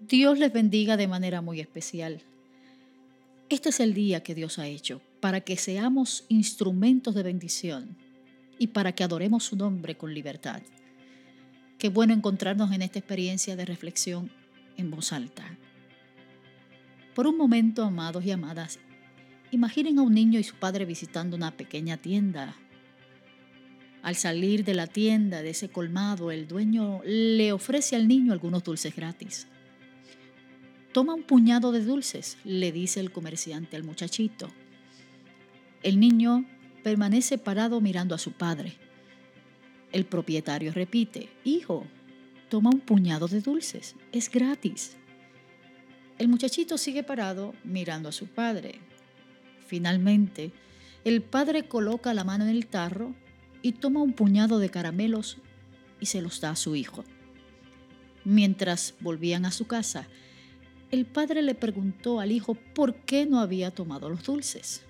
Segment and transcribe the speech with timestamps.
[0.00, 2.22] Dios les bendiga de manera muy especial.
[3.50, 7.98] Este es el día que Dios ha hecho para que seamos instrumentos de bendición
[8.58, 10.62] y para que adoremos su nombre con libertad.
[11.78, 14.30] Qué bueno encontrarnos en esta experiencia de reflexión
[14.78, 15.44] en voz alta.
[17.14, 18.78] Por un momento, amados y amadas,
[19.50, 22.56] imaginen a un niño y su padre visitando una pequeña tienda.
[24.02, 28.64] Al salir de la tienda, de ese colmado, el dueño le ofrece al niño algunos
[28.64, 29.46] dulces gratis.
[30.92, 34.48] Toma un puñado de dulces, le dice el comerciante al muchachito.
[35.84, 36.44] El niño
[36.82, 38.74] permanece parado mirando a su padre.
[39.92, 41.86] El propietario repite, Hijo,
[42.48, 44.96] toma un puñado de dulces, es gratis.
[46.18, 48.80] El muchachito sigue parado mirando a su padre.
[49.66, 50.50] Finalmente,
[51.04, 53.14] el padre coloca la mano en el tarro
[53.62, 55.38] y toma un puñado de caramelos
[56.00, 57.04] y se los da a su hijo.
[58.24, 60.08] Mientras volvían a su casa,
[60.90, 64.82] el padre le preguntó al hijo por qué no había tomado los dulces.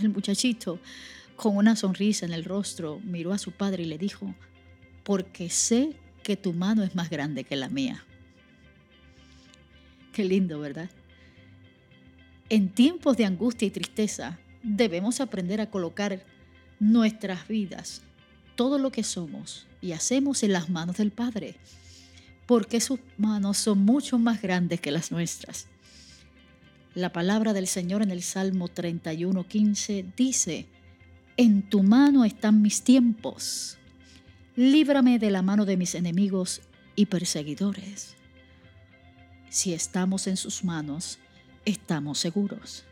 [0.00, 0.78] El muchachito,
[1.36, 4.34] con una sonrisa en el rostro, miró a su padre y le dijo,
[5.04, 8.04] porque sé que tu mano es más grande que la mía.
[10.12, 10.90] Qué lindo, ¿verdad?
[12.48, 16.24] En tiempos de angustia y tristeza debemos aprender a colocar
[16.78, 18.02] nuestras vidas,
[18.56, 21.56] todo lo que somos y hacemos en las manos del Padre,
[22.50, 25.68] porque sus manos son mucho más grandes que las nuestras.
[26.96, 30.66] La palabra del Señor en el Salmo 31:15 dice,
[31.36, 33.78] En tu mano están mis tiempos,
[34.56, 36.62] líbrame de la mano de mis enemigos
[36.96, 38.16] y perseguidores.
[39.48, 41.20] Si estamos en sus manos,
[41.64, 42.82] estamos seguros.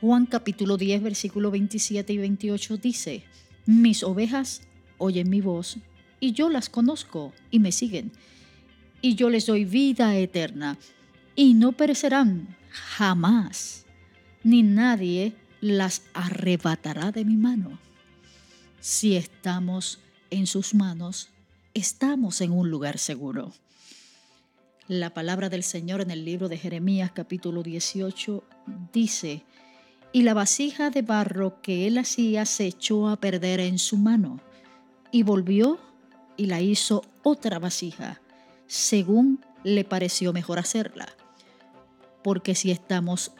[0.00, 3.24] Juan capítulo 10, versículo 27 y 28 dice,
[3.66, 4.62] Mis ovejas
[4.96, 5.76] oyen mi voz
[6.18, 8.10] y yo las conozco y me siguen,
[9.04, 10.78] y yo les doy vida eterna
[11.36, 13.84] y no perecerán jamás,
[14.42, 17.78] ni nadie las arrebatará de mi mano.
[18.80, 20.00] Si estamos
[20.30, 21.28] en sus manos,
[21.74, 23.52] estamos en un lugar seguro.
[24.88, 28.42] La palabra del Señor en el libro de Jeremías capítulo 18
[28.90, 29.44] dice,
[30.14, 34.40] y la vasija de barro que él hacía se echó a perder en su mano,
[35.12, 35.78] y volvió
[36.38, 38.22] y la hizo otra vasija,
[38.66, 41.08] según le pareció mejor hacerla.
[42.22, 43.32] Porque si estamos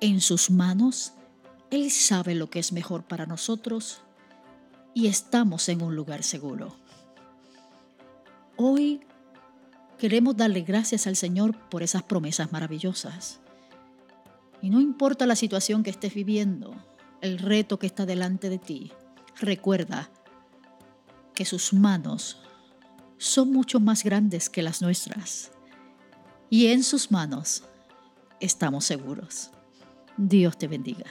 [0.00, 1.12] en sus manos,
[1.70, 4.02] Él sabe lo que es mejor para nosotros
[4.94, 6.76] y estamos en un lugar seguro.
[8.56, 9.00] Hoy
[10.00, 13.38] Queremos darle gracias al Señor por esas promesas maravillosas.
[14.62, 16.74] Y no importa la situación que estés viviendo,
[17.20, 18.92] el reto que está delante de ti,
[19.38, 20.08] recuerda
[21.34, 22.38] que sus manos
[23.20, 25.52] son mucho más grandes que las nuestras.
[26.48, 27.64] Y en sus manos
[28.40, 29.50] estamos seguros.
[30.16, 31.04] Dios te bendiga.